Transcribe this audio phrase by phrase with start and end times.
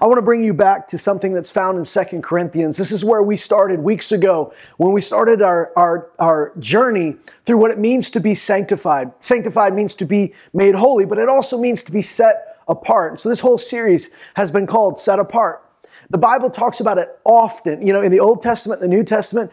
[0.00, 2.76] I want to bring you back to something that's found in Second Corinthians.
[2.76, 7.58] This is where we started weeks ago when we started our, our, our journey through
[7.58, 9.12] what it means to be sanctified.
[9.20, 13.20] Sanctified means to be made holy, but it also means to be set apart.
[13.20, 15.62] So this whole series has been called Set Apart.
[16.10, 17.86] The Bible talks about it often.
[17.86, 19.52] You know, in the Old Testament, the New Testament,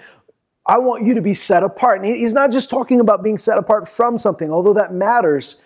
[0.65, 2.01] I want you to be set apart.
[2.01, 5.61] And he's not just talking about being set apart from something, although that matters.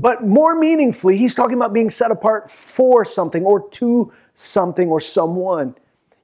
[0.00, 4.98] But more meaningfully, he's talking about being set apart for something or to something or
[4.98, 5.74] someone.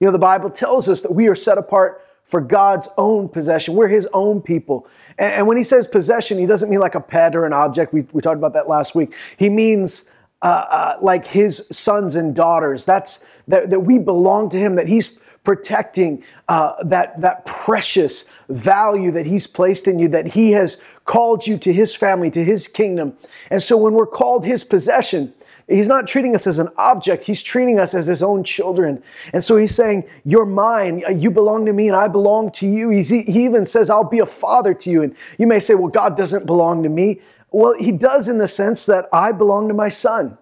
[0.01, 3.75] You know, the Bible tells us that we are set apart for God's own possession.
[3.75, 4.87] We're his own people.
[5.19, 7.93] And, and when he says possession, he doesn't mean like a pet or an object.
[7.93, 9.13] We, we talked about that last week.
[9.37, 12.87] He means uh, uh, like his sons and daughters.
[12.87, 19.13] That's that, that we belong to him, that he's protecting uh, that, that precious value
[19.13, 22.69] that he's placed in you, that he has called you to his family, to his
[22.69, 23.17] kingdom.
[23.51, 25.33] And so when we're called his possession,
[25.69, 27.25] He's not treating us as an object.
[27.25, 29.03] He's treating us as his own children.
[29.33, 31.03] And so he's saying, You're mine.
[31.21, 32.91] You belong to me and I belong to you.
[32.91, 35.03] He's, he even says, I'll be a father to you.
[35.03, 37.21] And you may say, Well, God doesn't belong to me.
[37.51, 40.39] Well, he does in the sense that I belong to my son.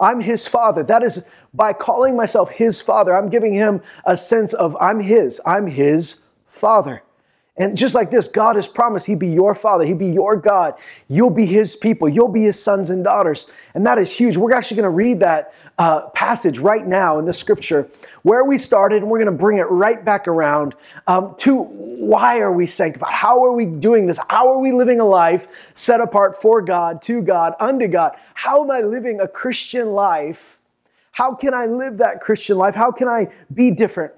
[0.00, 0.82] I'm his father.
[0.82, 5.40] That is by calling myself his father, I'm giving him a sense of I'm his.
[5.46, 7.03] I'm his father.
[7.56, 10.74] And just like this, God has promised He'd be your father, He'd be your God.
[11.06, 13.48] You'll be His people, you'll be His sons and daughters.
[13.74, 14.36] And that is huge.
[14.36, 17.88] We're actually going to read that uh, passage right now in the scripture
[18.22, 20.74] where we started, and we're going to bring it right back around
[21.06, 23.12] um, to why are we sanctified?
[23.12, 24.18] How are we doing this?
[24.28, 28.16] How are we living a life set apart for God, to God, unto God?
[28.34, 30.58] How am I living a Christian life?
[31.12, 32.74] How can I live that Christian life?
[32.74, 34.12] How can I be different?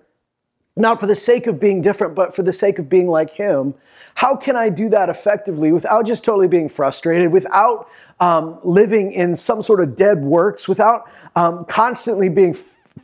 [0.76, 3.74] Not for the sake of being different, but for the sake of being like Him.
[4.14, 7.88] How can I do that effectively without just totally being frustrated, without
[8.20, 12.56] um, living in some sort of dead works, without um, constantly being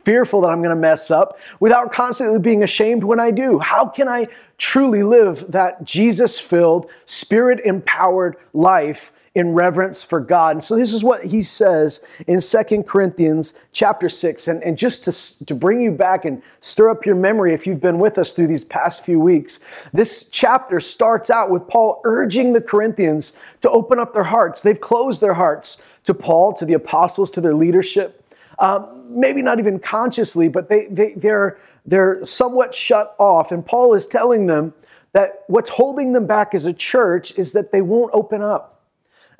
[0.04, 3.58] fearful that I'm going to mess up, without constantly being ashamed when I do?
[3.58, 10.56] How can I truly live that Jesus filled, spirit empowered life in reverence for God.
[10.56, 14.46] And so this is what he says in Second Corinthians chapter 6.
[14.48, 17.80] And, and just to, to bring you back and stir up your memory if you've
[17.80, 19.60] been with us through these past few weeks,
[19.92, 24.60] this chapter starts out with Paul urging the Corinthians to open up their hearts.
[24.60, 28.18] They've closed their hearts to Paul, to the apostles, to their leadership.
[28.58, 33.50] Um, maybe not even consciously, but they, they, they're, they're somewhat shut off.
[33.50, 34.74] And Paul is telling them
[35.12, 38.71] that what's holding them back as a church is that they won't open up.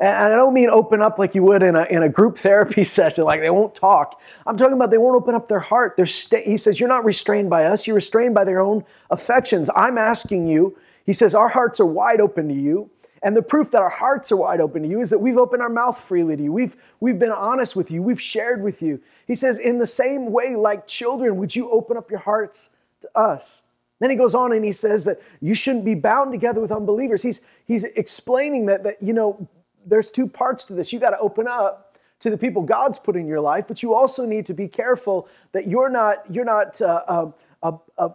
[0.02, 2.82] And I don't mean open up like you would in a, in a group therapy
[2.82, 4.20] session, like they won't talk.
[4.44, 5.94] I'm talking about they won't open up their heart.
[5.96, 9.70] They're sta- he says, You're not restrained by us, you're restrained by their own affections.
[9.76, 10.76] I'm asking you,
[11.06, 12.90] he says, Our hearts are wide open to you.
[13.22, 15.62] And the proof that our hearts are wide open to you is that we've opened
[15.62, 16.52] our mouth freely to you.
[16.52, 18.02] We've, we've been honest with you.
[18.02, 19.00] We've shared with you.
[19.28, 22.70] He says, In the same way, like children, would you open up your hearts
[23.02, 23.62] to us?
[24.00, 27.22] Then he goes on and he says that you shouldn't be bound together with unbelievers.
[27.22, 29.48] He's, he's explaining that, that, you know,
[29.86, 30.92] there's two parts to this.
[30.92, 33.94] You got to open up to the people God's put in your life, but you
[33.94, 38.08] also need to be careful that you're not you're not uh, um, uh, uh,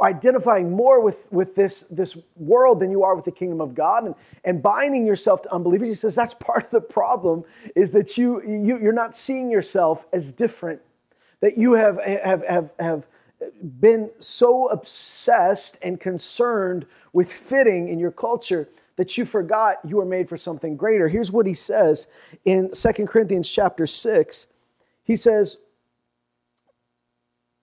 [0.00, 4.04] identifying more with with this this world than you are with the kingdom of God,
[4.04, 4.14] and
[4.44, 5.88] and binding yourself to unbelievers.
[5.88, 10.06] He says that's part of the problem is that you, you you're not seeing yourself
[10.12, 10.80] as different,
[11.40, 13.06] that you have have have have
[13.80, 18.68] been so obsessed and concerned with fitting in your culture
[18.98, 21.08] that you forgot you were made for something greater.
[21.08, 22.08] Here's what he says
[22.44, 24.48] in Second Corinthians chapter 6.
[25.04, 25.58] He says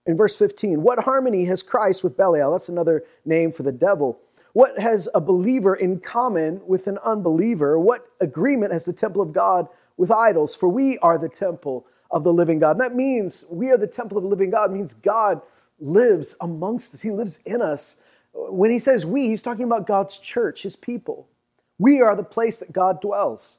[0.06, 2.52] in verse 15, What harmony has Christ with Belial?
[2.52, 4.18] That's another name for the devil.
[4.54, 7.78] What has a believer in common with an unbeliever?
[7.78, 9.68] What agreement has the temple of God
[9.98, 10.56] with idols?
[10.56, 12.72] For we are the temple of the living God.
[12.72, 15.42] And that means we are the temple of the living God, it means God
[15.78, 17.98] lives amongst us, He lives in us.
[18.36, 21.26] When he says we, he's talking about God's church, his people.
[21.78, 23.58] We are the place that God dwells.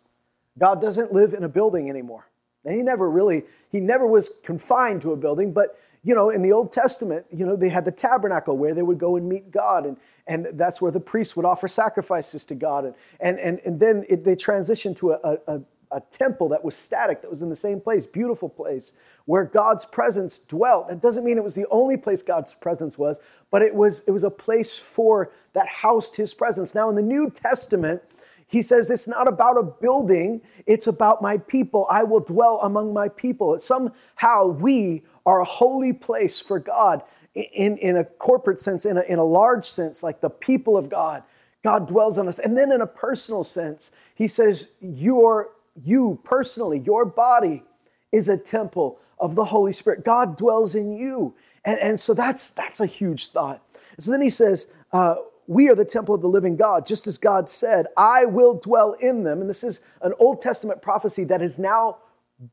[0.58, 2.28] God doesn't live in a building anymore.
[2.66, 6.42] And he never really, he never was confined to a building, but you know, in
[6.42, 9.52] the Old Testament, you know, they had the tabernacle where they would go and meet
[9.52, 12.86] God, and, and that's where the priests would offer sacrifices to God.
[12.86, 15.62] And, and, and, and then it, they transitioned to a, a,
[15.92, 18.94] a temple that was static, that was in the same place, beautiful place,
[19.26, 20.90] where God's presence dwelt.
[20.90, 23.20] That doesn't mean it was the only place God's presence was,
[23.52, 26.76] but it was, it was a place for that housed his presence.
[26.76, 28.02] Now, in the New Testament,
[28.48, 31.86] he says it's not about a building, it's about my people.
[31.90, 33.58] I will dwell among my people.
[33.60, 37.04] Somehow we are a holy place for God
[37.34, 40.90] in, in a corporate sense, in a, in a large sense, like the people of
[40.90, 41.24] God.
[41.64, 42.40] God dwells on us.
[42.40, 45.50] And then in a personal sense, he says, You're
[45.84, 47.64] you personally, your body
[48.12, 50.04] is a temple of the Holy Spirit.
[50.04, 51.36] God dwells in you.
[51.66, 53.62] And, and so that's, that's a huge thought.
[54.00, 55.16] So then he says, uh,
[55.48, 58.94] we are the temple of the living God, just as God said, I will dwell
[58.94, 59.42] in them.
[59.42, 61.98] And this is an Old Testament prophecy that has now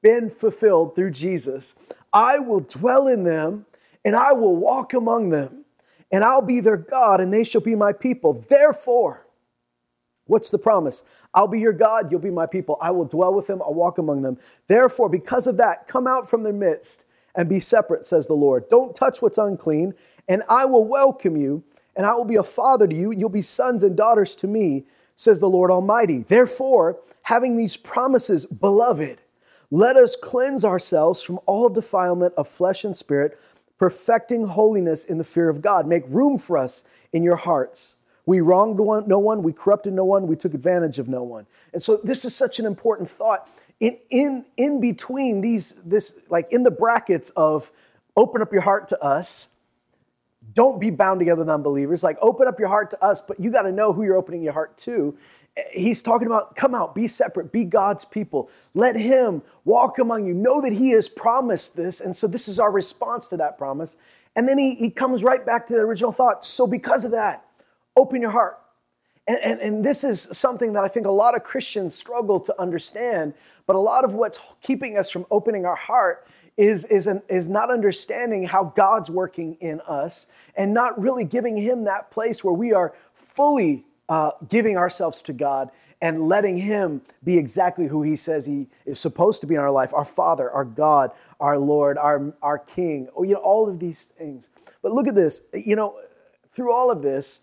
[0.00, 1.76] been fulfilled through Jesus.
[2.12, 3.66] I will dwell in them
[4.04, 5.64] and I will walk among them,
[6.12, 8.34] and I'll be their God, and they shall be my people.
[8.34, 9.26] Therefore,
[10.26, 11.04] what's the promise?
[11.34, 12.78] I'll be your God, you'll be my people.
[12.80, 14.38] I will dwell with them, I'll walk among them.
[14.68, 18.68] Therefore, because of that, come out from their midst and be separate, says the Lord.
[18.68, 19.94] Don't touch what's unclean,
[20.28, 21.64] and I will welcome you,
[21.96, 24.46] and I will be a father to you, and you'll be sons and daughters to
[24.46, 24.84] me,
[25.16, 26.18] says the Lord Almighty.
[26.18, 29.18] Therefore, having these promises, beloved,
[29.70, 33.38] let us cleanse ourselves from all defilement of flesh and spirit,
[33.78, 35.86] perfecting holiness in the fear of God.
[35.86, 37.96] Make room for us in your hearts.
[38.26, 41.46] We wronged no one, we corrupted no one, we took advantage of no one.
[41.72, 43.48] And so this is such an important thought.
[43.80, 47.70] In, in, in between these, this, like in the brackets of
[48.16, 49.48] open up your heart to us,
[50.52, 52.02] don't be bound together with unbelievers.
[52.02, 54.42] Like open up your heart to us, but you got to know who you're opening
[54.42, 55.16] your heart to
[55.72, 58.50] he's talking about come out, be separate, be God's people.
[58.74, 60.34] Let him walk among you.
[60.34, 62.00] Know that he has promised this.
[62.00, 63.96] And so this is our response to that promise.
[64.36, 66.44] And then he, he comes right back to the original thought.
[66.44, 67.43] So because of that,
[67.96, 68.58] open your heart.
[69.26, 72.60] And, and, and this is something that I think a lot of Christians struggle to
[72.60, 73.34] understand.
[73.66, 76.26] But a lot of what's keeping us from opening our heart
[76.56, 80.26] is, is, an, is not understanding how God's working in us
[80.56, 85.32] and not really giving him that place where we are fully uh, giving ourselves to
[85.32, 85.70] God
[86.00, 89.70] and letting Him be exactly who He says He is supposed to be in our
[89.70, 94.08] life our Father, our God, our Lord, our, our King, you know, all of these
[94.08, 94.50] things.
[94.82, 95.98] But look at this, you know,
[96.50, 97.40] through all of this,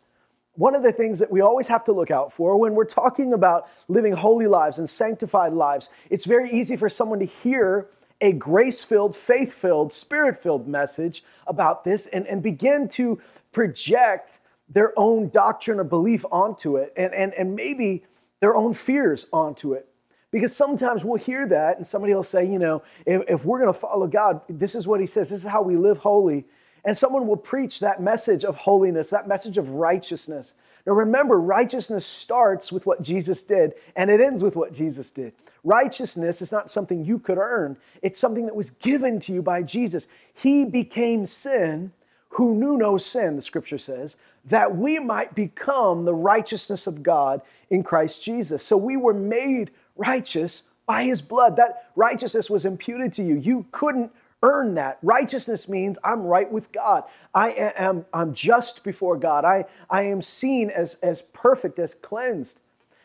[0.56, 3.34] one of the things that we always have to look out for when we're talking
[3.34, 7.88] about living holy lives and sanctified lives, it's very easy for someone to hear
[8.20, 13.20] a grace filled, faith filled, spirit filled message about this and, and begin to
[13.52, 14.40] project
[14.70, 18.04] their own doctrine or belief onto it and, and, and maybe
[18.40, 19.88] their own fears onto it.
[20.32, 23.74] Because sometimes we'll hear that and somebody will say, you know, if, if we're going
[23.74, 26.46] to follow God, this is what he says, this is how we live holy.
[26.84, 30.56] And someone will preach that message of holiness, that message of righteousness.
[30.86, 35.34] Now remember, righteousness starts with what Jesus did and it ends with what Jesus did.
[35.64, 39.62] Righteousness is not something you could earn, it's something that was given to you by
[39.62, 40.08] Jesus.
[40.34, 41.92] He became sin
[42.30, 47.42] who knew no sin, the scripture says, that we might become the righteousness of God
[47.70, 48.66] in Christ Jesus.
[48.66, 51.58] So we were made righteous by his blood.
[51.58, 53.36] That righteousness was imputed to you.
[53.36, 54.12] You couldn't
[54.42, 54.98] earn that.
[55.02, 57.04] Righteousness means I'm right with God.
[57.34, 59.46] I am I'm just before God.
[59.46, 62.60] I, I am seen as, as perfect, as cleansed.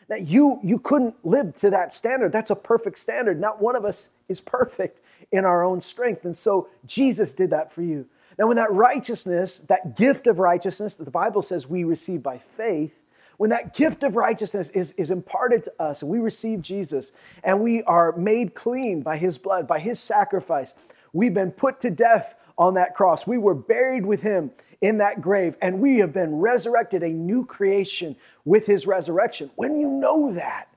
[0.09, 2.31] Now you you couldn't live to that standard.
[2.31, 3.39] That's a perfect standard.
[3.39, 5.01] Not one of us is perfect
[5.31, 6.25] in our own strength.
[6.25, 8.07] And so Jesus did that for you.
[8.37, 12.37] Now, when that righteousness, that gift of righteousness that the Bible says we receive by
[12.37, 13.01] faith,
[13.37, 17.11] when that gift of righteousness is, is imparted to us and we receive Jesus
[17.43, 20.75] and we are made clean by his blood, by his sacrifice,
[21.17, 23.27] we've been put to death on that cross.
[23.27, 27.45] We were buried with him in that grave and we have been resurrected, a new
[27.45, 28.15] creation
[28.45, 29.51] with his resurrection.
[29.55, 30.67] When you know that,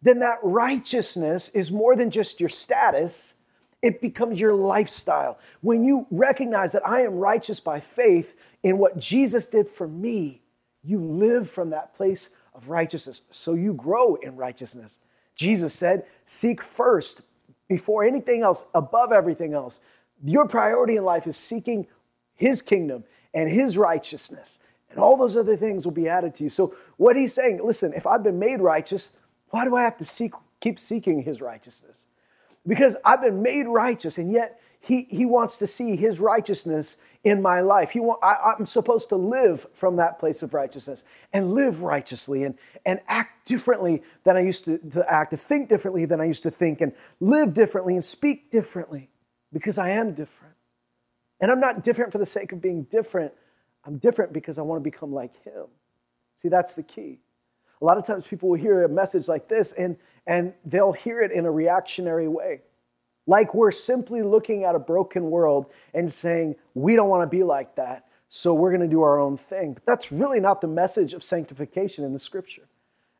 [0.00, 3.36] then that righteousness is more than just your status
[3.82, 5.38] it becomes your lifestyle.
[5.60, 10.40] When you recognize that I am righteous by faith in what Jesus did for me,
[10.84, 13.22] you live from that place of righteousness.
[13.30, 15.00] So you grow in righteousness.
[15.34, 17.22] Jesus said, Seek first,
[17.72, 19.80] before anything else, above everything else.
[20.24, 21.86] Your priority in life is seeking
[22.34, 24.58] His kingdom and His righteousness.
[24.90, 26.50] And all those other things will be added to you.
[26.50, 29.12] So, what he's saying, listen, if I've been made righteous,
[29.48, 32.06] why do I have to seek, keep seeking His righteousness?
[32.66, 37.40] because I've been made righteous, and yet he, he wants to see his righteousness in
[37.40, 37.92] my life.
[37.94, 42.56] Want, I, I'm supposed to live from that place of righteousness and live righteously and,
[42.84, 46.42] and act differently than I used to, to act, to think differently than I used
[46.44, 49.10] to think, and live differently and speak differently
[49.52, 50.54] because I am different.
[51.40, 53.32] And I'm not different for the sake of being different.
[53.84, 55.66] I'm different because I want to become like him.
[56.34, 57.18] See, that's the key.
[57.80, 61.20] A lot of times people will hear a message like this and and they'll hear
[61.20, 62.60] it in a reactionary way.
[63.26, 67.42] Like we're simply looking at a broken world and saying, we don't want to be
[67.44, 69.74] like that, so we're going to do our own thing.
[69.74, 72.68] But that's really not the message of sanctification in the scripture.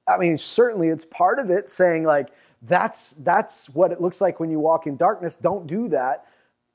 [0.09, 2.31] I mean, certainly it's part of it saying, like,
[2.63, 5.37] that's, that's what it looks like when you walk in darkness.
[5.37, 6.27] Don't do that.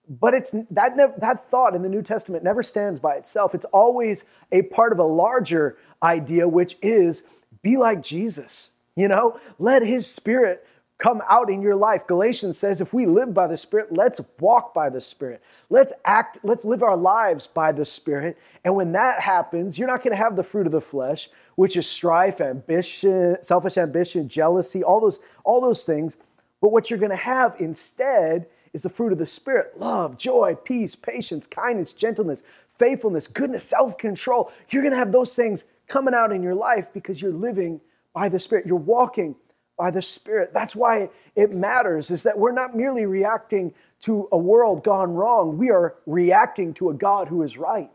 [0.10, 3.53] But it's that, that thought in the New Testament never stands by itself.
[3.53, 7.24] It's always a part of a larger idea, which is
[7.62, 8.72] be like Jesus.
[8.96, 10.65] You know, let his spirit
[10.98, 12.08] come out in your life.
[12.08, 15.42] Galatians says if we live by the Spirit, let's walk by the Spirit.
[15.70, 18.38] Let's act, let's live our lives by the Spirit.
[18.63, 21.77] And when that happens, you're not going to have the fruit of the flesh, which
[21.77, 26.18] is strife, ambition, selfish ambition, jealousy, all those, all those things.
[26.62, 30.56] But what you're going to have instead is the fruit of the Spirit love, joy,
[30.63, 34.51] peace, patience, kindness, gentleness, faithfulness, goodness, self control.
[34.70, 37.82] You're going to have those things coming out in your life because you're living
[38.13, 38.66] by the Spirit.
[38.66, 39.36] You're walking
[39.77, 40.53] by the Spirit.
[40.53, 45.57] That's why it matters, is that we're not merely reacting to a world gone wrong,
[45.57, 47.91] we are reacting to a God who is right.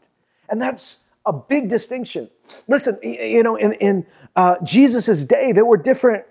[0.49, 2.29] And that's a big distinction.
[2.67, 6.25] Listen, you know, in, in uh, Jesus' day, there were different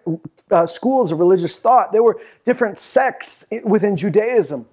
[0.50, 4.65] uh, schools of religious thought, there were different sects within Judaism.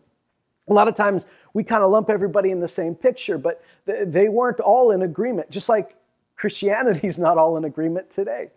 [0.68, 4.28] A lot of times we kind of lump everybody in the same picture, but they
[4.28, 5.94] weren't all in agreement, just like
[6.36, 8.50] Christianity's not all in agreement today.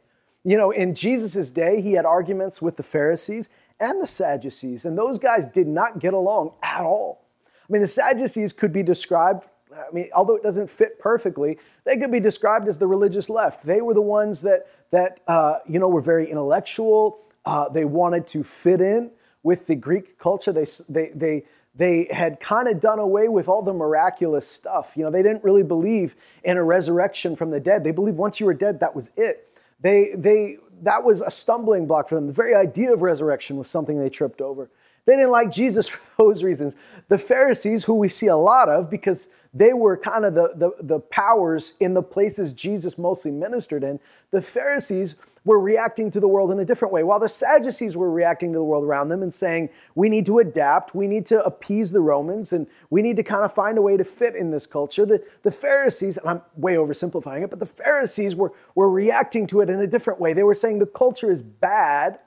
[0.44, 4.98] You know, in Jesus' day, he had arguments with the Pharisees and the Sadducees, and
[4.98, 7.26] those guys did not get along at all.
[7.48, 11.98] I mean, the Sadducees could be described, I mean, although it doesn't fit perfectly, they
[11.98, 13.66] could be described as the religious left.
[13.66, 17.20] They were the ones that, that uh, you know, were very intellectual.
[17.46, 19.12] Uh, they wanted to fit in
[19.44, 20.52] with the Greek culture.
[20.52, 24.94] They, they, they, they had kind of done away with all the miraculous stuff.
[24.96, 27.84] You know, they didn't really believe in a resurrection from the dead.
[27.84, 29.48] They believed once you were dead, that was it.
[29.82, 32.28] They, they, that was a stumbling block for them.
[32.28, 34.70] The very idea of resurrection was something they tripped over.
[35.06, 36.78] They didn't like Jesus for those reasons.
[37.08, 40.72] The Pharisees, who we see a lot of because they were kind of the, the,
[40.80, 44.00] the powers in the places Jesus mostly ministered in,
[44.32, 48.12] the Pharisees were reacting to the world in a different way, while the Sadducees were
[48.12, 51.44] reacting to the world around them and saying, we need to adapt, we need to
[51.44, 54.52] appease the Romans, and we need to kind of find a way to fit in
[54.52, 55.04] this culture.
[55.04, 59.62] The, the Pharisees, and I'm way oversimplifying it, but the Pharisees were, were reacting to
[59.62, 60.34] it in a different way.
[60.34, 62.20] They were saying the culture is bad,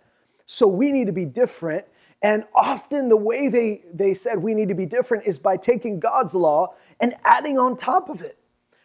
[0.47, 1.85] so we need to be different.
[2.21, 6.00] And often the way they, they said we need to be different is by taking
[6.00, 8.38] God's law and adding on top of it,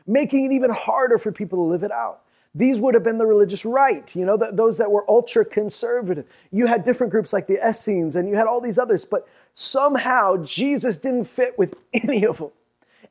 [0.05, 2.21] making it even harder for people to live it out.
[2.55, 6.25] These would have been the religious right, you know, those that were ultra conservative.
[6.51, 10.37] You had different groups like the Essenes and you had all these others, but somehow
[10.37, 12.51] Jesus didn't fit with any of them.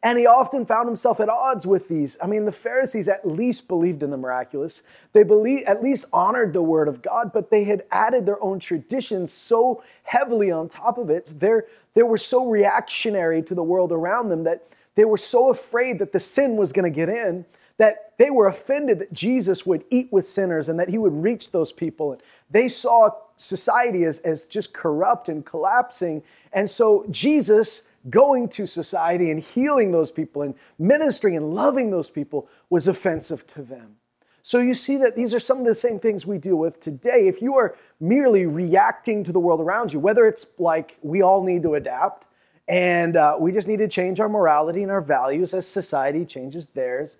[0.02, 2.16] And he often found himself at odds with these.
[2.22, 4.82] I mean, the Pharisees at least believed in the miraculous.
[5.12, 8.60] They believed, at least honored the word of God, but they had added their own
[8.60, 11.32] traditions so heavily on top of it.
[11.36, 15.98] They're, they were so reactionary to the world around them that they were so afraid
[15.98, 17.44] that the sin was going to get in
[17.78, 21.52] that they were offended that Jesus would eat with sinners and that he would reach
[21.52, 22.12] those people.
[22.12, 26.22] And they saw society as, as just corrupt and collapsing.
[26.52, 32.10] And so Jesus going to society and healing those people and ministering and loving those
[32.10, 33.96] people was offensive to them.
[34.42, 37.28] So you see that these are some of the same things we deal with today.
[37.28, 41.44] If you are merely reacting to the world around you, whether it's like we all
[41.44, 42.26] need to adapt
[42.66, 46.68] and uh, we just need to change our morality and our values as society changes
[46.68, 47.18] theirs,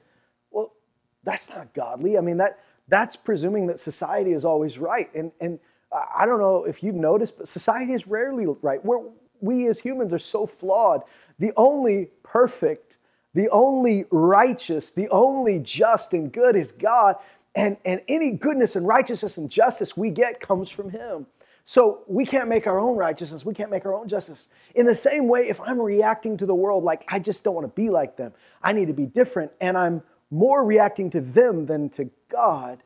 [1.28, 2.16] that's not godly.
[2.16, 2.58] I mean, that,
[2.88, 5.14] that's presuming that society is always right.
[5.14, 5.58] And, and
[5.92, 8.82] uh, I don't know if you've noticed, but society is rarely right.
[8.82, 9.00] We're,
[9.40, 11.02] we as humans are so flawed.
[11.38, 12.96] The only perfect,
[13.34, 17.16] the only righteous, the only just and good is God.
[17.54, 21.26] And, and any goodness and righteousness and justice we get comes from Him.
[21.64, 23.44] So we can't make our own righteousness.
[23.44, 24.48] We can't make our own justice.
[24.74, 27.66] In the same way, if I'm reacting to the world like I just don't want
[27.66, 28.32] to be like them,
[28.62, 32.82] I need to be different, and I'm more reacting to them than to God,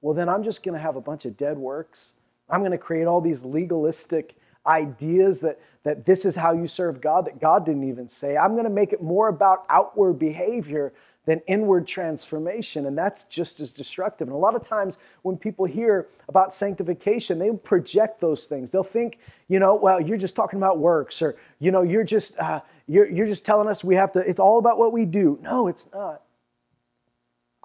[0.00, 2.14] well, then I'm just going to have a bunch of dead works.
[2.48, 7.00] I'm going to create all these legalistic ideas that, that this is how you serve
[7.00, 8.36] God that God didn't even say.
[8.36, 10.92] I'm going to make it more about outward behavior
[11.24, 12.86] than inward transformation.
[12.86, 14.28] And that's just as destructive.
[14.28, 18.70] And a lot of times when people hear about sanctification, they project those things.
[18.70, 19.18] They'll think,
[19.48, 23.10] you know, well, you're just talking about works, or, you know, you're just, uh, you're,
[23.10, 25.38] you're just telling us we have to, it's all about what we do.
[25.42, 26.22] No, it's not.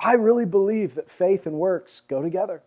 [0.02, 2.64] I really believe that faith and works go together.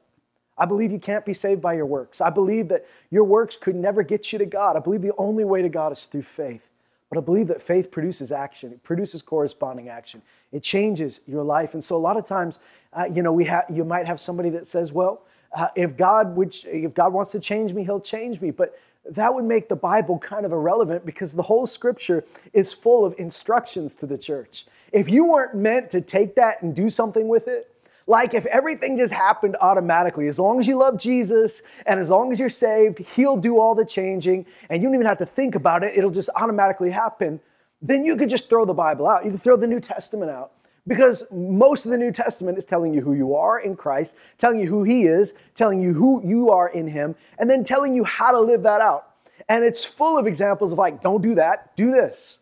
[0.57, 2.21] I believe you can't be saved by your works.
[2.21, 4.77] I believe that your works could never get you to God.
[4.77, 6.69] I believe the only way to God is through faith.
[7.11, 8.73] But I believe that faith produces action.
[8.73, 10.23] It produces corresponding action.
[10.53, 11.75] It changes your life.
[11.75, 12.61] And so a lot of times,
[12.93, 15.23] uh, you know, we ha- you might have somebody that says, well,
[15.53, 18.53] uh, if God would, if God wants to change me, He'll change me.
[18.53, 18.79] But
[19.11, 23.15] that would make the Bible kind of irrelevant because the whole Scripture is full of
[23.19, 24.67] instructions to the church.
[24.95, 27.69] If you weren't meant to take that and do something with it,
[28.07, 32.31] like if everything just happened automatically, as long as you love Jesus and as long
[32.31, 35.57] as you're saved, He'll do all the changing and you don't even have to think
[35.57, 37.41] about it, it'll just automatically happen,
[37.83, 39.25] then you could just throw the Bible out.
[39.25, 40.53] You could throw the New Testament out.
[40.87, 44.61] Because most of the New Testament is telling you who you are in Christ, telling
[44.61, 48.05] you who He is, telling you who you are in Him, and then telling you
[48.05, 49.09] how to live that out.
[49.49, 52.39] And it's full of examples of like, don't do that, do this.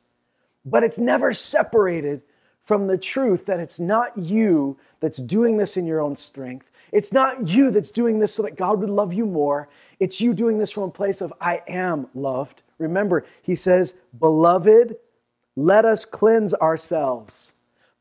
[0.66, 2.20] But it's never separated
[2.62, 6.70] from the truth that it's not you that's doing this in your own strength.
[6.92, 9.68] It's not you that's doing this so that God would love you more.
[9.98, 12.62] It's you doing this from a place of, I am loved.
[12.78, 14.96] Remember, he says, Beloved,
[15.56, 17.52] let us cleanse ourselves.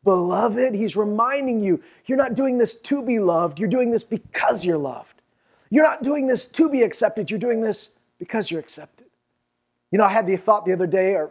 [0.03, 4.65] Beloved, he's reminding you, you're not doing this to be loved, you're doing this because
[4.65, 5.21] you're loved.
[5.69, 9.07] You're not doing this to be accepted, you're doing this because you're accepted.
[9.91, 11.29] You know, I had the thought the other day, or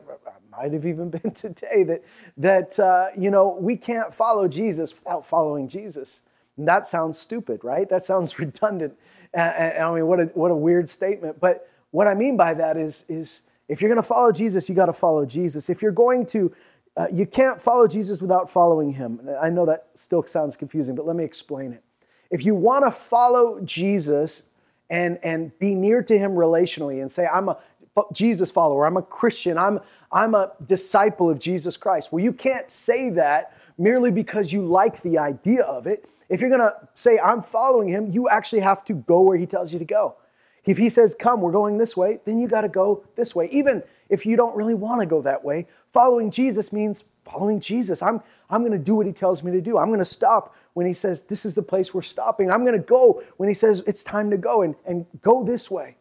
[0.50, 2.02] might have even been today, that,
[2.36, 6.22] that uh, you know, we can't follow Jesus without following Jesus.
[6.56, 7.88] And that sounds stupid, right?
[7.88, 8.94] That sounds redundant.
[9.32, 11.40] And, I mean, what a, what a weird statement.
[11.40, 14.74] But what I mean by that is, is if you're going to follow Jesus, you
[14.74, 15.70] got to follow Jesus.
[15.70, 16.52] If you're going to,
[16.96, 19.20] uh, you can't follow Jesus without following him.
[19.40, 21.84] I know that still sounds confusing, but let me explain it.
[22.30, 24.44] If you want to follow Jesus
[24.88, 27.58] and, and be near to him relationally and say, I'm a
[28.12, 29.80] Jesus follower, I'm a Christian, I'm,
[30.12, 32.12] I'm a disciple of Jesus Christ.
[32.12, 36.08] Well, you can't say that merely because you like the idea of it.
[36.28, 39.46] If you're going to say, I'm following him, you actually have to go where he
[39.46, 40.16] tells you to go.
[40.64, 43.48] If he says, Come, we're going this way, then you got to go this way.
[43.50, 48.02] Even if you don't really want to go that way, following Jesus means following Jesus.
[48.02, 49.78] I'm, I'm going to do what he tells me to do.
[49.78, 52.50] I'm going to stop when he says, This is the place we're stopping.
[52.50, 55.70] I'm going to go when he says, It's time to go and, and go this
[55.70, 55.96] way.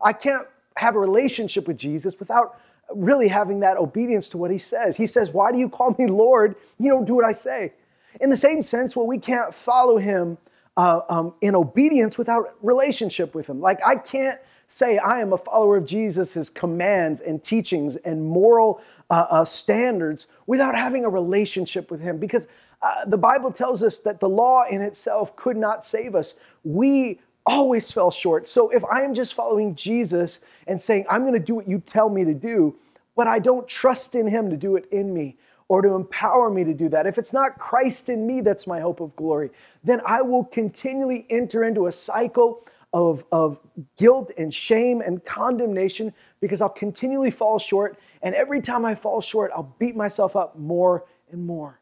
[0.00, 0.46] I can't
[0.78, 2.58] have a relationship with Jesus without
[2.94, 4.96] really having that obedience to what he says.
[4.96, 6.56] He says, Why do you call me Lord?
[6.78, 7.72] You don't do what I say.
[8.20, 10.38] In the same sense, well, we can't follow him
[10.76, 13.60] uh, um, in obedience without relationship with him.
[13.60, 18.80] Like I can't say I am a follower of Jesus' commands and teachings and moral
[19.10, 22.46] uh, uh, standards without having a relationship with him because
[22.80, 26.34] uh, the Bible tells us that the law in itself could not save us.
[26.62, 28.46] We always fell short.
[28.46, 31.80] So if I am just following Jesus and saying, I'm going to do what you
[31.80, 32.76] tell me to do,
[33.16, 35.38] but I don't trust in him to do it in me,
[35.68, 38.80] or to empower me to do that, if it's not Christ in me that's my
[38.80, 39.50] hope of glory,
[39.82, 43.58] then I will continually enter into a cycle of, of
[43.96, 47.98] guilt and shame and condemnation because I'll continually fall short.
[48.22, 51.80] And every time I fall short, I'll beat myself up more and more.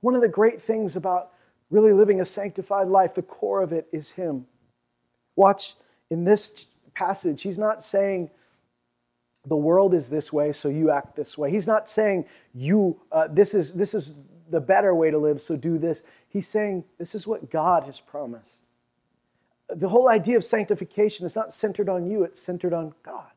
[0.00, 1.32] One of the great things about
[1.70, 4.46] really living a sanctified life, the core of it is Him.
[5.36, 5.74] Watch
[6.10, 8.30] in this passage, He's not saying,
[9.48, 11.50] the world is this way, so you act this way.
[11.50, 14.14] He's not saying you uh, this is this is
[14.50, 16.02] the better way to live, so do this.
[16.28, 18.64] He's saying this is what God has promised.
[19.68, 23.30] The whole idea of sanctification is not centered on you; it's centered on God.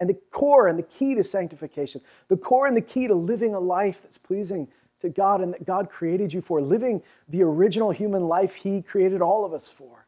[0.00, 3.54] And the core and the key to sanctification, the core and the key to living
[3.54, 4.68] a life that's pleasing
[5.00, 9.20] to God and that God created you for, living the original human life He created
[9.20, 10.06] all of us for,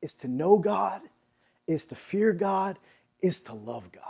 [0.00, 1.02] is to know God,
[1.66, 2.78] is to fear God,
[3.20, 4.02] is to love God.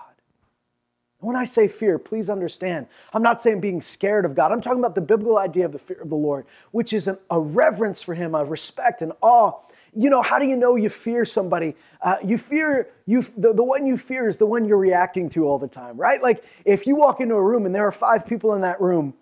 [1.21, 4.53] When I say fear, please understand, I'm not saying being scared of God.
[4.53, 7.41] I'm talking about the biblical idea of the fear of the Lord, which is a
[7.41, 9.53] reverence for Him, a respect and awe.
[9.95, 11.77] You know, how do you know you fear somebody?
[12.01, 15.47] Uh, you fear, you, the, the one you fear is the one you're reacting to
[15.47, 16.23] all the time, right?
[16.23, 19.15] Like if you walk into a room and there are five people in that room,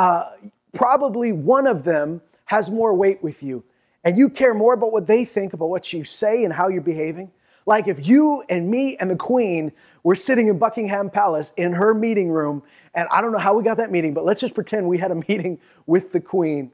[0.00, 0.30] uh,
[0.72, 3.64] probably one of them has more weight with you,
[4.04, 6.80] and you care more about what they think about what you say and how you're
[6.80, 7.30] behaving
[7.66, 11.94] like if you and me and the Queen were sitting in Buckingham Palace in her
[11.94, 12.62] meeting room,
[12.94, 15.10] and I don't know how we got that meeting, but let's just pretend we had
[15.10, 16.72] a meeting with the Queen.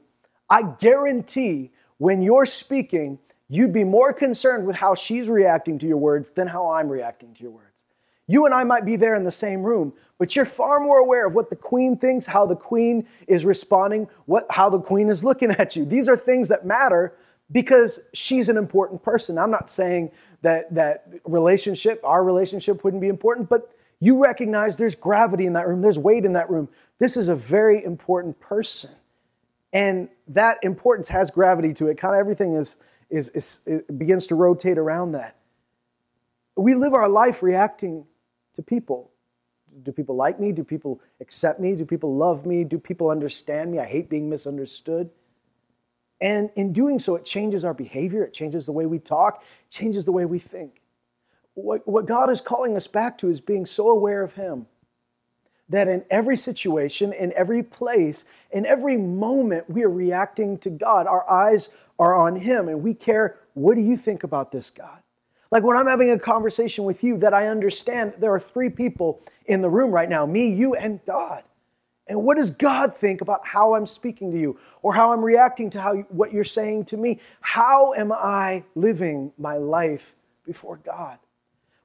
[0.49, 5.97] I guarantee when you're speaking, you'd be more concerned with how she's reacting to your
[5.97, 7.66] words than how I'm reacting to your words.
[8.27, 11.25] You and I might be there in the same room, but you're far more aware
[11.25, 15.23] of what the queen thinks, how the queen is responding, what, how the queen is
[15.23, 15.85] looking at you.
[15.85, 17.13] These are things that matter
[17.51, 19.37] because she's an important person.
[19.37, 20.11] I'm not saying
[20.41, 25.67] that that relationship, our relationship wouldn't be important, but you recognize there's gravity in that
[25.67, 26.69] room, there's weight in that room.
[26.99, 28.91] This is a very important person.
[29.73, 31.97] And that importance has gravity to it.
[31.97, 32.77] Kind of everything is,
[33.09, 33.61] is, is
[33.97, 35.35] begins to rotate around that.
[36.55, 38.05] We live our life reacting
[38.57, 39.11] to people.
[39.83, 40.51] Do people like me?
[40.51, 41.75] Do people accept me?
[41.75, 42.63] Do people love me?
[42.63, 43.79] Do people understand me?
[43.79, 45.09] I hate being misunderstood.
[46.19, 50.05] And in doing so, it changes our behavior, it changes the way we talk, changes
[50.05, 50.81] the way we think.
[51.53, 54.65] What, what God is calling us back to is being so aware of Him
[55.69, 61.05] that in every situation, in every place, in every moment, we are reacting to God.
[61.05, 65.01] Our eyes are on Him, and we care what do you think about this, God?
[65.51, 69.21] Like when I'm having a conversation with you, that I understand there are three people
[69.45, 71.43] in the room right now me, you, and God.
[72.07, 75.69] And what does God think about how I'm speaking to you or how I'm reacting
[75.71, 77.19] to how what you're saying to me?
[77.41, 81.19] How am I living my life before God?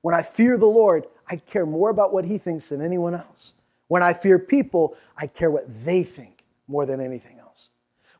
[0.00, 3.52] When I fear the Lord, I care more about what he thinks than anyone else.
[3.88, 7.41] When I fear people, I care what they think more than anything else.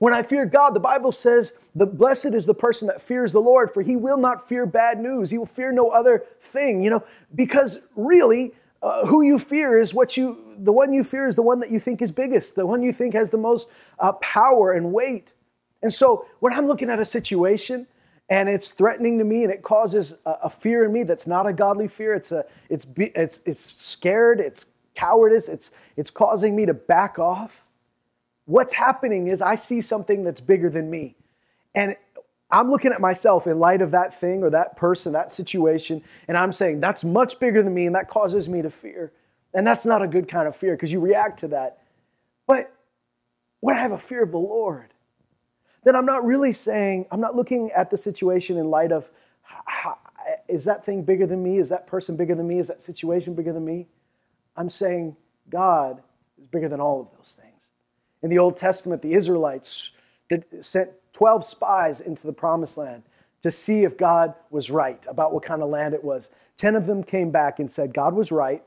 [0.02, 3.38] When I fear God, the Bible says, the blessed is the person that fears the
[3.38, 5.30] Lord, for he will not fear bad news.
[5.30, 7.04] He will fear no other thing, you know,
[7.36, 8.50] because really,
[8.82, 11.70] uh, who you fear is what you, the one you fear is the one that
[11.70, 15.34] you think is biggest, the one you think has the most uh, power and weight.
[15.82, 17.86] And so when I'm looking at a situation
[18.28, 21.46] and it's threatening to me and it causes a, a fear in me that's not
[21.46, 26.66] a godly fear, it's, a, it's, it's, it's scared, it's cowardice, it's, it's causing me
[26.66, 27.64] to back off.
[28.44, 31.16] What's happening is I see something that's bigger than me.
[31.74, 31.96] And
[32.50, 36.36] I'm looking at myself in light of that thing or that person, that situation, and
[36.36, 39.12] I'm saying, that's much bigger than me, and that causes me to fear.
[39.54, 41.78] And that's not a good kind of fear because you react to that.
[42.46, 42.74] But
[43.60, 44.92] when I have a fear of the Lord,
[45.84, 49.10] then I'm not really saying, I'm not looking at the situation in light of,
[50.48, 51.58] is that thing bigger than me?
[51.58, 52.58] Is that person bigger than me?
[52.58, 53.88] Is that situation bigger than me?
[54.56, 55.16] I'm saying
[55.48, 56.02] God
[56.38, 57.51] is bigger than all of those things.
[58.22, 59.90] In the Old Testament, the Israelites
[60.60, 63.02] sent 12 spies into the promised land
[63.42, 66.30] to see if God was right about what kind of land it was.
[66.56, 68.62] 10 of them came back and said, God was right,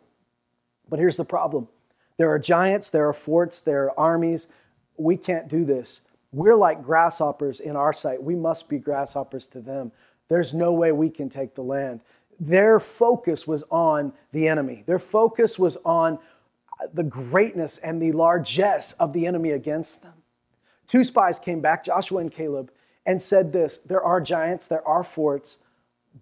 [0.90, 1.68] but here's the problem
[2.18, 4.48] there are giants, there are forts, there are armies.
[4.98, 6.02] We can't do this.
[6.32, 8.24] We're like grasshoppers in our sight.
[8.24, 9.92] We must be grasshoppers to them.
[10.30, 12.02] There's no way we can take the land.
[12.40, 16.20] Their focus was on the enemy, their focus was on
[16.94, 20.14] the greatness and the largesse of the enemy against them.
[20.88, 22.72] Two spies came back, Joshua and Caleb,
[23.06, 25.60] and said this There are giants, there are forts,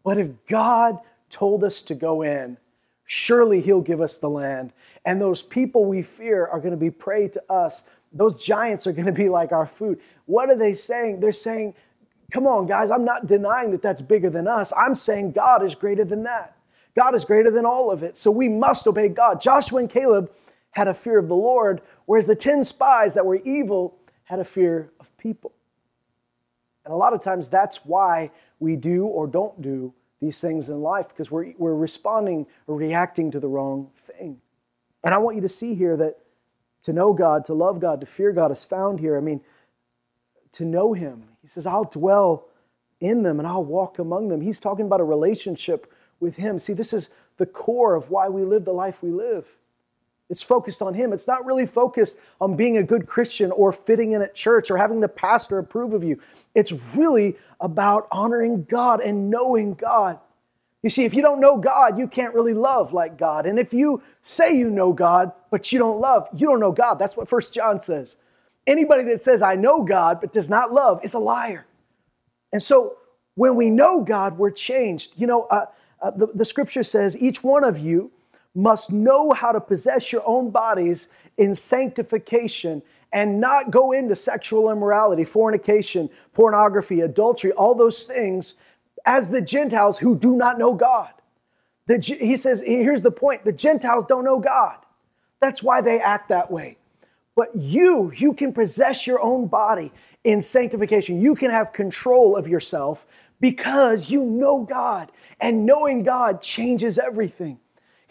[0.04, 2.58] but if God told us to go in,
[3.06, 4.74] surely He'll give us the land.
[5.06, 7.84] And those people we fear are going to be prey to us.
[8.13, 10.00] Those giants are going to be like our food.
[10.26, 11.20] What are they saying?
[11.20, 11.74] They're saying,
[12.32, 14.74] Come on, guys, I'm not denying that that's bigger than us.
[14.76, 16.58] I'm saying God is greater than that.
[16.96, 18.18] God is greater than all of it.
[18.18, 19.42] So we must obey God.
[19.42, 20.32] Joshua and Caleb
[20.74, 24.44] had a fear of the Lord, whereas the 10 spies that were evil had a
[24.44, 25.54] fear of people.
[26.86, 30.82] And a lot of times that's why we do or don't do these things in
[30.82, 34.42] life because we're, we're responding or reacting to the wrong thing.
[35.04, 36.18] And I want you to see here that
[36.84, 39.18] to know God, to love God, to fear God is found here.
[39.18, 39.42] I mean,
[40.54, 41.26] to know Him.
[41.42, 42.48] He says, I'll dwell
[43.00, 44.42] in them and I'll walk among them.
[44.42, 46.58] He's talking about a relationship with Him.
[46.58, 49.58] See, this is the core of why we live the life we live.
[50.34, 51.13] It's focused on Him.
[51.13, 54.78] It's not really focused on being a good Christian or fitting in at church or
[54.78, 56.19] having the pastor approve of you.
[56.56, 60.17] It's really about honoring God and knowing God.
[60.82, 63.46] You see, if you don't know God, you can't really love like God.
[63.46, 66.96] And if you say you know God, but you don't love, you don't know God.
[66.96, 68.17] That's what First John says.
[68.65, 71.67] Anybody that says, I know God, but does not love is a liar.
[72.52, 72.98] And so
[73.36, 75.13] when we know God, we're changed.
[75.15, 75.67] You know, uh,
[76.02, 78.10] uh, the, the scripture says, each one of you
[78.56, 84.70] must know how to possess your own bodies in sanctification and not go into sexual
[84.72, 88.56] immorality, fornication, pornography, adultery, all those things
[89.06, 91.10] as the Gentiles who do not know God.
[91.88, 94.78] The, he says, here's the point the Gentiles don't know God.
[95.42, 96.78] That's why they act that way.
[97.36, 99.92] But you, you can possess your own body
[100.24, 101.22] in sanctification.
[101.22, 103.06] You can have control of yourself
[103.42, 105.12] because you know God.
[105.42, 107.60] And knowing God changes everything.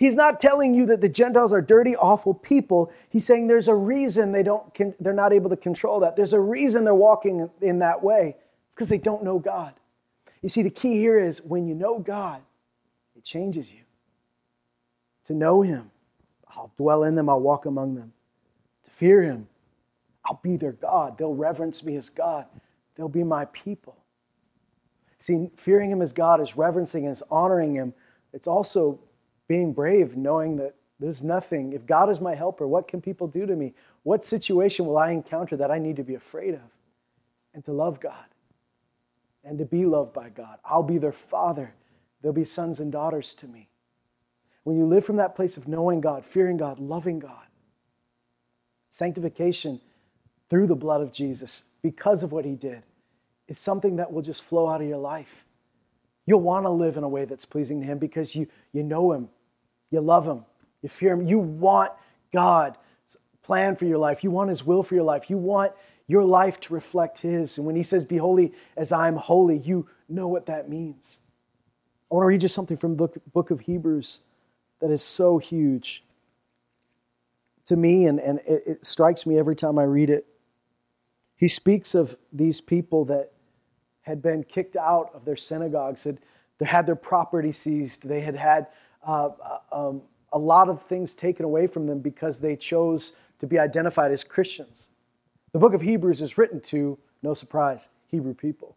[0.02, 2.92] He's not telling you that the Gentiles are dirty, awful people.
[3.08, 4.64] He's saying there's a reason they don't,
[4.98, 6.16] they're not able to control that.
[6.16, 8.34] There's a reason they're walking in that way.
[8.66, 9.74] It's because they don't know God.
[10.42, 12.42] You see, the key here is when you know God,
[13.14, 13.82] it changes you.
[15.26, 15.92] To know Him,
[16.48, 18.12] I'll dwell in them, I'll walk among them.
[18.86, 19.46] To fear Him,
[20.24, 21.16] I'll be their God.
[21.16, 22.46] They'll reverence me as God,
[22.96, 23.98] they'll be my people.
[25.20, 27.94] See, fearing Him as God is reverencing and is honoring Him.
[28.32, 28.98] It's also
[29.48, 31.72] being brave, knowing that there's nothing.
[31.72, 33.74] If God is my helper, what can people do to me?
[34.02, 36.60] What situation will I encounter that I need to be afraid of?
[37.54, 38.24] And to love God
[39.44, 40.58] and to be loved by God.
[40.64, 41.74] I'll be their father.
[42.22, 43.68] They'll be sons and daughters to me.
[44.64, 47.46] When you live from that place of knowing God, fearing God, loving God,
[48.90, 49.80] sanctification
[50.48, 52.84] through the blood of Jesus, because of what he did,
[53.48, 55.44] is something that will just flow out of your life.
[56.26, 59.12] You'll want to live in a way that's pleasing to Him because you, you know
[59.12, 59.28] Him,
[59.90, 60.44] you love Him,
[60.82, 61.26] you fear Him.
[61.26, 61.92] You want
[62.32, 62.78] God's
[63.42, 65.72] plan for your life, you want His will for your life, you want
[66.06, 67.58] your life to reflect His.
[67.58, 71.18] And when He says, Be holy as I am holy, you know what that means.
[72.10, 74.20] I want to read you something from the book of Hebrews
[74.80, 76.04] that is so huge.
[77.66, 80.26] to me, and, and it, it strikes me every time I read it.
[81.36, 83.32] He speaks of these people that
[84.02, 86.18] had been kicked out of their synagogues, had
[86.60, 88.68] had their property seized, they had had
[89.04, 89.30] uh,
[89.72, 94.12] um, a lot of things taken away from them because they chose to be identified
[94.12, 94.88] as Christians.
[95.52, 98.76] The book of Hebrews is written to, no surprise, Hebrew people.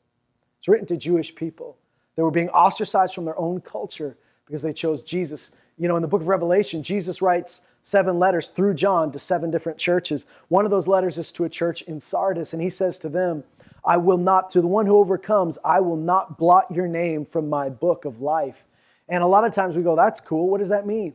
[0.58, 1.78] It's written to Jewish people.
[2.16, 5.52] They were being ostracized from their own culture because they chose Jesus.
[5.78, 9.52] You know, in the book of Revelation, Jesus writes seven letters through John to seven
[9.52, 10.26] different churches.
[10.48, 13.44] One of those letters is to a church in Sardis, and he says to them,
[13.86, 17.50] I will not, to the one who overcomes, I will not blot your name from
[17.50, 18.66] my book of life.
[19.08, 20.50] And a lot of times we go, that's cool.
[20.50, 21.14] What does that mean?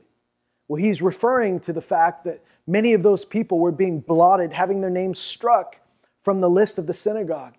[0.69, 4.81] Well, he's referring to the fact that many of those people were being blotted, having
[4.81, 5.79] their names struck
[6.23, 7.55] from the list of the synagogue.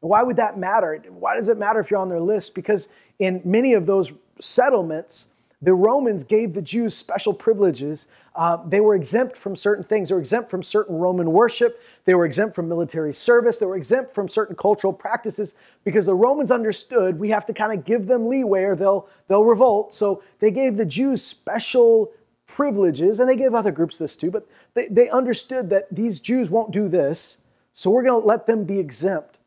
[0.00, 1.02] Why would that matter?
[1.08, 2.54] Why does it matter if you're on their list?
[2.54, 5.28] Because in many of those settlements,
[5.62, 8.06] the Romans gave the Jews special privileges.
[8.34, 10.08] Uh, they were exempt from certain things.
[10.08, 11.82] They were exempt from certain Roman worship.
[12.06, 13.58] They were exempt from military service.
[13.58, 17.78] They were exempt from certain cultural practices because the Romans understood we have to kind
[17.78, 19.92] of give them leeway or they'll, they'll revolt.
[19.92, 22.10] So they gave the Jews special
[22.46, 26.50] privileges, and they gave other groups this too, but they, they understood that these Jews
[26.50, 27.38] won't do this,
[27.72, 29.38] so we're going to let them be exempt.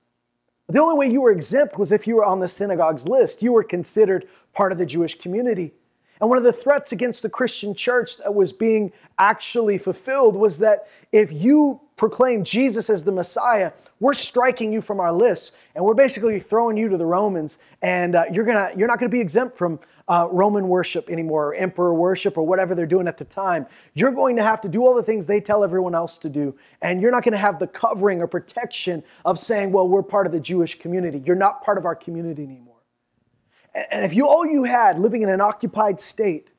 [0.69, 3.43] The only way you were exempt was if you were on the synagogue's list.
[3.43, 5.73] You were considered part of the Jewish community.
[6.23, 10.59] And one of the threats against the Christian church that was being actually fulfilled was
[10.59, 15.83] that if you proclaim Jesus as the Messiah, we're striking you from our list, and
[15.83, 19.19] we're basically throwing you to the Romans, and uh, you're gonna you're not gonna be
[19.19, 23.25] exempt from uh, Roman worship anymore, or emperor worship, or whatever they're doing at the
[23.25, 23.65] time.
[23.93, 26.55] You're going to have to do all the things they tell everyone else to do,
[26.81, 30.25] and you're not going to have the covering or protection of saying, "Well, we're part
[30.25, 32.72] of the Jewish community." You're not part of our community anymore.
[33.73, 36.49] And if you all you had living in an occupied state,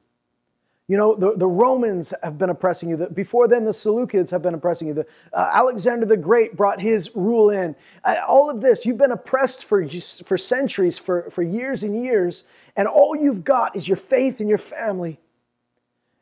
[0.87, 2.97] you know, the, the Romans have been oppressing you.
[3.15, 4.95] Before then, the Seleucids have been oppressing you.
[4.95, 7.75] The, uh, Alexander the Great brought his rule in.
[8.05, 9.87] Uh, all of this, you've been oppressed for,
[10.27, 12.45] for centuries, for, for years and years,
[12.77, 15.19] and all you've got is your faith and your family.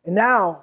[0.04, 0.62] And now,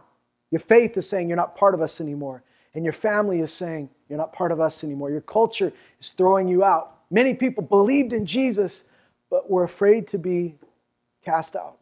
[0.50, 2.44] your faith is saying you're not part of us anymore.
[2.74, 5.12] And your family is saying you're not part of us anymore.
[5.12, 7.00] Your culture is throwing you out.
[7.12, 8.86] Many people believed in Jesus,
[9.30, 10.56] but we're afraid to be
[11.24, 11.78] cast out.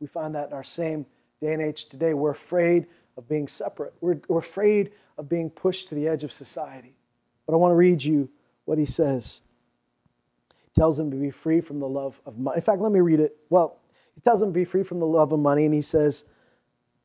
[0.00, 1.06] We find that in our same
[1.40, 2.14] day and age today.
[2.14, 6.32] We're afraid of being separate, we're, we're afraid of being pushed to the edge of
[6.32, 6.94] society.
[7.46, 8.30] But I want to read you
[8.64, 9.42] what he says.
[10.62, 12.56] He tells them to be free from the love of money.
[12.56, 13.36] In fact, let me read it.
[13.50, 13.78] Well,
[14.14, 16.24] he tells them to be free from the love of money, and he says,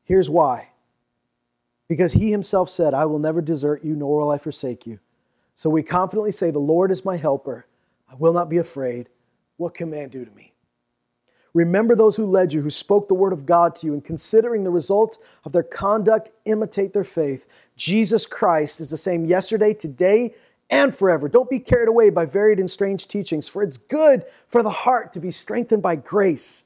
[0.04, 0.70] Here's why.
[1.86, 5.00] Because he himself said, I will never desert you, nor will I forsake you.
[5.54, 7.66] So we confidently say, The Lord is my helper.
[8.10, 9.08] I will not be afraid.
[9.56, 10.52] What can man do to me?
[11.54, 14.64] Remember those who led you, who spoke the word of God to you, and considering
[14.64, 17.46] the results of their conduct, imitate their faith.
[17.76, 20.34] Jesus Christ is the same yesterday, today,
[20.70, 21.28] and forever.
[21.28, 25.12] Don't be carried away by varied and strange teachings, for it's good for the heart
[25.14, 26.64] to be strengthened by grace,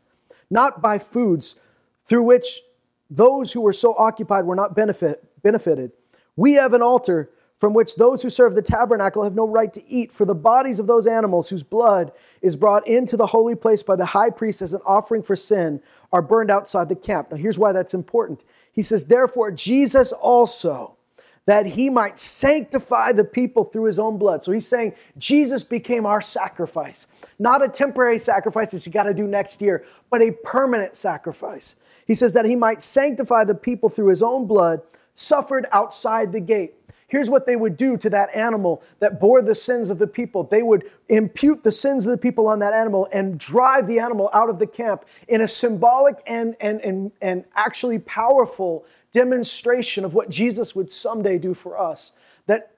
[0.51, 1.61] not by foods
[2.05, 2.61] through which
[3.09, 5.93] those who were so occupied were not benefit, benefited.
[6.35, 7.31] We have an altar
[7.62, 10.81] from which those who serve the tabernacle have no right to eat, for the bodies
[10.81, 14.62] of those animals whose blood is brought into the holy place by the high priest
[14.62, 15.81] as an offering for sin
[16.12, 17.31] are burned outside the camp.
[17.31, 18.42] Now, here's why that's important.
[18.72, 20.96] He says, Therefore, Jesus also,
[21.44, 24.42] that he might sanctify the people through his own blood.
[24.42, 27.07] So he's saying Jesus became our sacrifice,
[27.38, 31.77] not a temporary sacrifice that you got to do next year, but a permanent sacrifice.
[32.09, 34.83] He says that he might sanctify the people through his own blood,
[35.14, 36.75] suffered outside the gate.
[37.12, 40.44] Here's what they would do to that animal that bore the sins of the people.
[40.44, 44.31] They would impute the sins of the people on that animal and drive the animal
[44.33, 50.14] out of the camp in a symbolic and, and, and, and actually powerful demonstration of
[50.14, 52.12] what Jesus would someday do for us.
[52.46, 52.77] That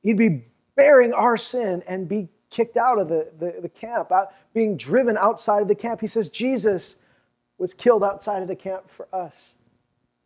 [0.00, 0.44] he'd be
[0.76, 5.16] bearing our sin and be kicked out of the, the, the camp, out, being driven
[5.16, 6.00] outside of the camp.
[6.00, 6.98] He says Jesus
[7.58, 9.54] was killed outside of the camp for us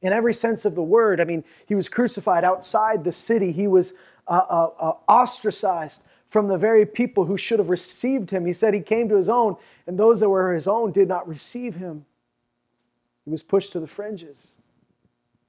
[0.02, 1.20] in every sense of the word.
[1.20, 3.94] I mean, he was crucified outside the city, he was
[4.28, 8.44] uh, uh, uh, ostracized from the very people who should have received him.
[8.44, 9.56] He said he came to his own,
[9.87, 12.04] and those that were his own did not receive him.
[13.24, 14.56] He was pushed to the fringes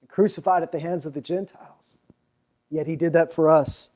[0.02, 1.98] and crucified at the hands of the Gentiles.
[2.70, 3.90] Yet he did that for us.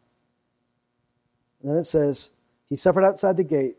[1.61, 2.31] And then it says,
[2.69, 3.77] He suffered outside the gate,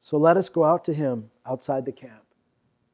[0.00, 2.24] so let us go out to him outside the camp,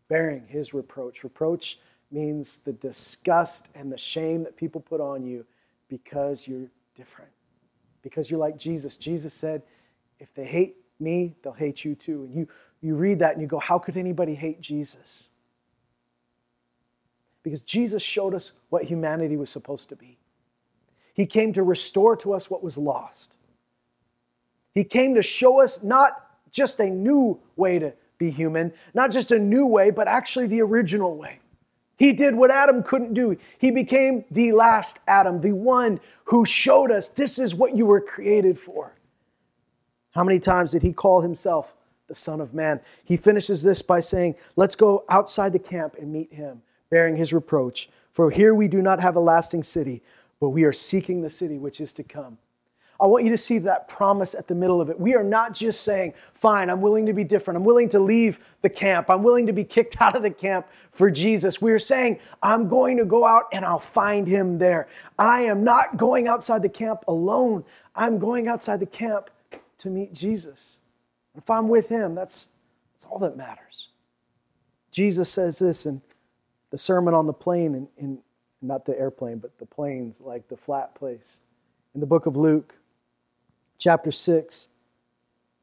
[0.09, 1.25] bearing his reproach.
[1.25, 1.79] Reproach
[2.11, 5.45] means the disgust and the shame that people put on you
[5.89, 7.31] because you're different.
[8.03, 8.97] Because you're like Jesus.
[8.97, 9.63] Jesus said,
[10.19, 12.25] if they hate me, they'll hate you too.
[12.25, 12.49] And you,
[12.81, 15.25] you read that and you go, how could anybody hate Jesus?
[17.43, 20.19] Because Jesus showed us what humanity was supposed to be.
[21.15, 23.37] He came to restore to us what was lost.
[24.75, 26.13] He came to show us not
[26.53, 30.61] just a new way to be human, not just a new way, but actually the
[30.61, 31.41] original way.
[31.97, 33.37] He did what Adam couldn't do.
[33.59, 38.01] He became the last Adam, the one who showed us this is what you were
[38.01, 38.95] created for.
[40.15, 41.75] How many times did he call himself
[42.09, 42.81] the Son of Man?
[43.05, 47.33] He finishes this by saying, Let's go outside the camp and meet him, bearing his
[47.33, 47.89] reproach.
[48.13, 50.03] For here we do not have a lasting city,
[50.41, 52.39] but we are seeking the city which is to come.
[53.01, 54.99] I want you to see that promise at the middle of it.
[54.99, 57.59] We are not just saying, fine, I'm willing to be different.
[57.59, 59.11] I'm willing to leave the camp.
[59.11, 61.61] I'm willing to be kicked out of the camp for Jesus.
[61.61, 64.89] We are saying, I'm going to go out and I'll find him there.
[65.19, 67.65] I am not going outside the camp alone.
[67.95, 69.31] I'm going outside the camp
[69.79, 70.79] to meet Jesus.
[71.37, 72.49] If I'm with him, that's,
[72.93, 73.89] that's all that matters.
[74.91, 76.01] Jesus says this in
[76.71, 78.19] the Sermon on the Plain, in, in
[78.63, 81.41] not the airplane, but the plains, like the flat place.
[81.95, 82.75] In the book of Luke,
[83.79, 84.69] chapter 6,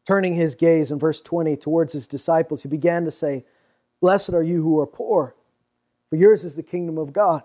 [0.06, 3.45] turning his gaze in verse 20 towards his disciples, he began to say,
[4.02, 5.36] Blessed are you who are poor,
[6.10, 7.43] for yours is the kingdom of God.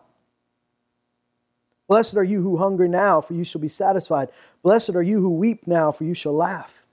[1.86, 4.28] Blessed are you who hunger now, for you shall be satisfied.
[4.62, 6.84] Blessed are you who weep now, for you shall laugh.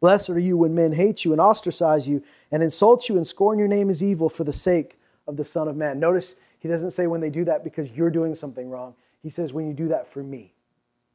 [0.00, 3.58] Blessed are you when men hate you and ostracize you and insult you and scorn
[3.58, 6.00] your name as evil for the sake of the Son of Man.
[6.00, 8.94] Notice he doesn't say when they do that because you're doing something wrong.
[9.22, 10.54] He says when you do that for me.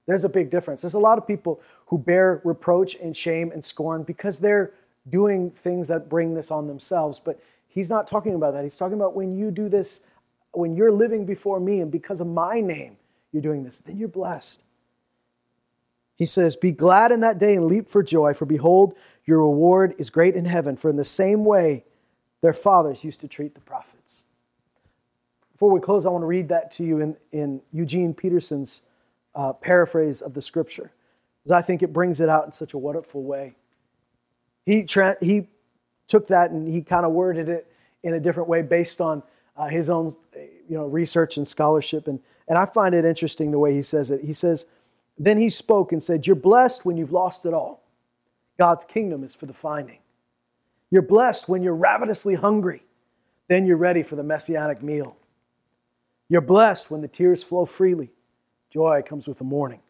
[0.08, 0.82] There's a big difference.
[0.82, 4.74] There's a lot of people who bear reproach and shame and scorn because they're
[5.10, 7.20] doing things that bring this on themselves.
[7.20, 8.64] But he's not talking about that.
[8.64, 10.02] He's talking about when you do this,
[10.52, 12.98] when you're living before me and because of my name,
[13.32, 14.64] you're doing this, then you're blessed.
[16.16, 19.94] He says, Be glad in that day and leap for joy, for behold, your reward
[19.98, 20.78] is great in heaven.
[20.78, 21.84] For in the same way
[22.42, 24.24] their fathers used to treat the prophets.
[25.52, 28.84] Before we close, I want to read that to you in, in Eugene Peterson's
[29.38, 30.92] uh, paraphrase of the scripture,
[31.40, 33.56] because I think it brings it out in such a wonderful way.
[34.66, 35.48] He, tra- he
[36.08, 37.72] took that and he kind of worded it
[38.04, 39.22] in a different way based on
[39.56, 42.08] uh, his own you know, research and scholarship.
[42.08, 44.22] And, and I find it interesting the way he says it.
[44.24, 44.66] He says,
[45.18, 47.84] Then he spoke and said, You're blessed when you've lost it all.
[48.58, 50.00] God's kingdom is for the finding.
[50.90, 52.84] You're blessed when you're ravenously hungry.
[53.48, 55.18] Then you're ready for the messianic meal.
[56.28, 58.12] You're blessed when the tears flow freely.
[58.70, 59.82] Joy comes with the morning.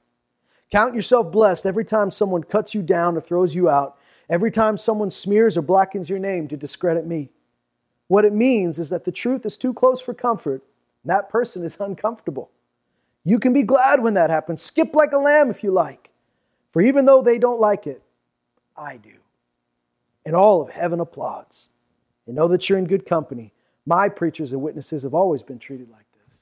[0.71, 3.97] Count yourself blessed every time someone cuts you down or throws you out,
[4.29, 7.29] every time someone smears or blackens your name to discredit me.
[8.07, 10.63] What it means is that the truth is too close for comfort,
[11.03, 12.49] and that person is uncomfortable.
[13.23, 14.61] You can be glad when that happens.
[14.61, 16.09] Skip like a lamb if you like.
[16.71, 18.01] For even though they don't like it,
[18.75, 19.15] I do.
[20.25, 21.69] And all of heaven applauds.
[22.25, 23.53] And know that you're in good company.
[23.85, 26.37] My preachers and witnesses have always been treated like this.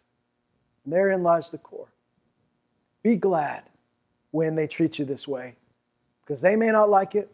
[0.83, 1.89] And therein lies the core.
[3.05, 3.61] Be glad
[4.31, 5.57] when they treat you this way
[6.21, 7.29] because they may not like it,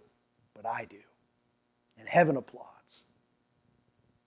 [0.53, 0.97] but I do.
[1.97, 3.05] And heaven applauds.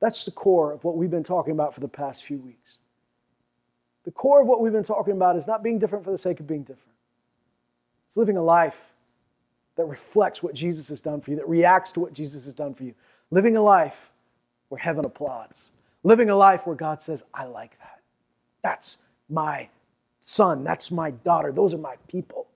[0.00, 2.78] That's the core of what we've been talking about for the past few weeks.
[4.06, 6.40] The core of what we've been talking about is not being different for the sake
[6.40, 6.96] of being different,
[8.06, 8.94] it's living a life
[9.76, 12.72] that reflects what Jesus has done for you, that reacts to what Jesus has done
[12.72, 12.94] for you.
[13.30, 14.10] Living a life
[14.70, 15.72] where heaven applauds.
[16.04, 18.00] Living a life where God says, I like that.
[18.62, 18.96] That's
[19.28, 19.68] my
[20.24, 22.48] son, that's my daughter, those are my people.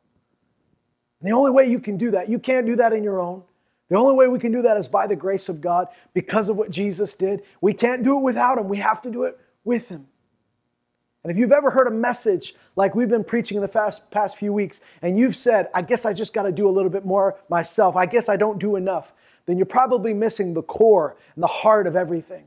[1.20, 3.42] And the only way you can do that, you can't do that in your own.
[3.90, 6.56] The only way we can do that is by the grace of God because of
[6.56, 7.42] what Jesus did.
[7.60, 10.06] We can't do it without Him, we have to do it with Him.
[11.22, 14.38] And if you've ever heard a message like we've been preaching in the past, past
[14.38, 17.04] few weeks, and you've said, I guess I just got to do a little bit
[17.04, 19.12] more myself, I guess I don't do enough,
[19.44, 22.44] then you're probably missing the core and the heart of everything,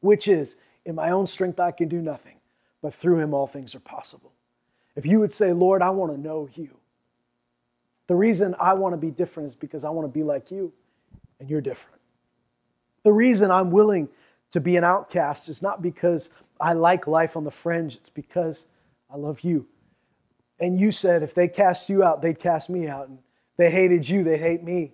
[0.00, 2.37] which is, in my own strength, I can do nothing
[2.82, 4.32] but through him all things are possible.
[4.96, 6.70] If you would say, Lord, I want to know you,
[8.06, 10.72] the reason I want to be different is because I want to be like you,
[11.38, 12.00] and you're different.
[13.04, 14.08] The reason I'm willing
[14.50, 18.66] to be an outcast is not because I like life on the fringe, it's because
[19.10, 19.66] I love you.
[20.58, 23.08] And you said if they cast you out, they'd cast me out.
[23.08, 23.18] And
[23.56, 24.92] they hated you, they'd hate me.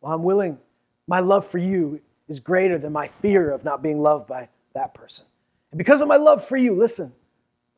[0.00, 0.58] Well, I'm willing.
[1.06, 4.94] My love for you is greater than my fear of not being loved by that
[4.94, 5.26] person.
[5.70, 7.12] And because of my love for you, listen,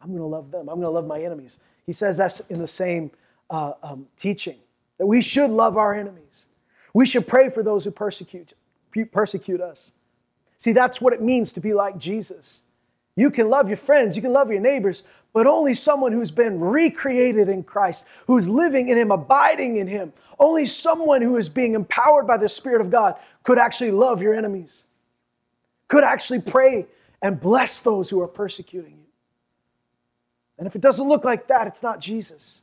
[0.04, 0.68] I'm going to love them.
[0.68, 1.58] I'm going to love my enemies.
[1.86, 3.10] He says that's in the same
[3.48, 4.58] uh, um, teaching
[4.98, 6.46] that we should love our enemies.
[6.92, 8.52] We should pray for those who persecute,
[9.10, 9.92] persecute us.
[10.58, 12.62] See, that's what it means to be like Jesus.
[13.16, 16.60] You can love your friends, you can love your neighbors, but only someone who's been
[16.60, 21.74] recreated in Christ, who's living in Him, abiding in Him, only someone who is being
[21.74, 24.84] empowered by the Spirit of God could actually love your enemies,
[25.88, 26.86] could actually pray
[27.22, 29.03] and bless those who are persecuting you.
[30.58, 32.62] And if it doesn't look like that, it's not Jesus.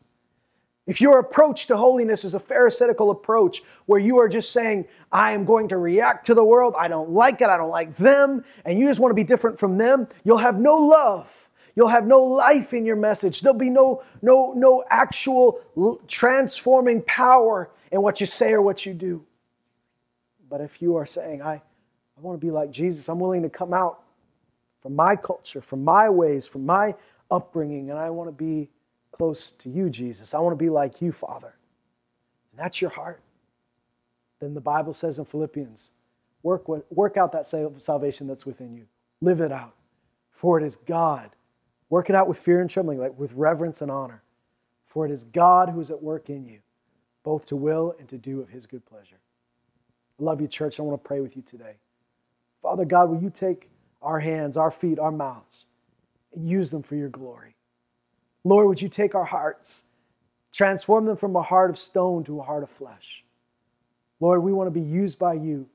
[0.87, 5.31] If your approach to holiness is a Pharisaical approach where you are just saying, I
[5.31, 8.43] am going to react to the world, I don't like it, I don't like them,
[8.65, 11.49] and you just want to be different from them, you'll have no love.
[11.75, 13.41] You'll have no life in your message.
[13.41, 15.61] There'll be no, no, no actual
[16.07, 19.25] transforming power in what you say or what you do.
[20.49, 23.49] But if you are saying, I, I want to be like Jesus, I'm willing to
[23.49, 24.03] come out
[24.81, 26.95] from my culture, from my ways, from my
[27.31, 28.69] upbringing, and I want to be
[29.11, 30.33] close to you, Jesus.
[30.33, 31.55] I want to be like you, Father.
[32.51, 33.21] And that's your heart.
[34.39, 35.91] Then the Bible says in Philippians,
[36.43, 38.87] work, work out that salvation that's within you.
[39.21, 39.75] Live it out.
[40.31, 41.31] For it is God.
[41.89, 44.23] Work it out with fear and trembling, like with reverence and honor.
[44.87, 46.59] For it is God who is at work in you,
[47.23, 49.19] both to will and to do of his good pleasure.
[50.19, 50.79] I love you, church.
[50.79, 51.75] I want to pray with you today.
[52.61, 53.69] Father God, will you take
[54.01, 55.65] our hands, our feet, our mouths,
[56.33, 57.55] and use them for your glory?
[58.43, 59.83] Lord, would you take our hearts,
[60.51, 63.23] transform them from a heart of stone to a heart of flesh?
[64.19, 65.67] Lord, we want to be used by you.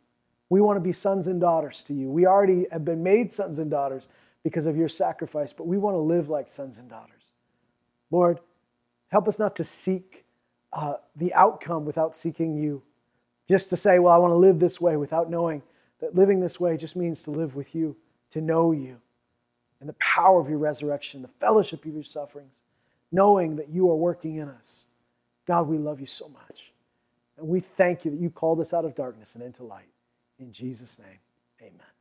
[0.48, 2.10] We want to be sons and daughters to you.
[2.10, 4.08] We already have been made sons and daughters
[4.42, 7.32] because of your sacrifice, but we want to live like sons and daughters.
[8.10, 8.38] Lord,
[9.08, 10.24] help us not to seek
[10.72, 12.82] uh, the outcome without seeking you.
[13.48, 15.62] Just to say, well, I want to live this way without knowing
[16.00, 17.96] that living this way just means to live with you,
[18.30, 19.00] to know you
[19.80, 22.62] and the power of your resurrection, the fellowship of your sufferings,
[23.12, 24.86] knowing that you are working in us.
[25.46, 26.72] God, we love you so much.
[27.38, 29.88] And we thank you that you called us out of darkness and into light.
[30.38, 31.18] In Jesus' name,
[31.60, 31.95] amen.